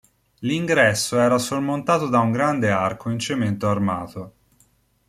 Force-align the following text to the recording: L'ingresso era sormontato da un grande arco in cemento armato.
L'ingresso 0.39 1.19
era 1.19 1.37
sormontato 1.37 2.07
da 2.07 2.17
un 2.21 2.31
grande 2.31 2.71
arco 2.71 3.11
in 3.11 3.19
cemento 3.19 3.69
armato. 3.69 4.33